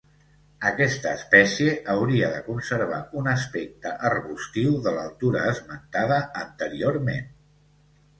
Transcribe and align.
Aquesta 0.67 1.09
espècie 1.17 1.73
hauria 1.95 2.29
de 2.35 2.39
conservar 2.47 3.01
un 3.21 3.29
aspecte 3.33 3.91
arbustiu 4.09 4.73
de 4.87 4.95
l'altura 4.95 5.45
esmentada 5.51 6.19
anteriorment. 6.45 7.29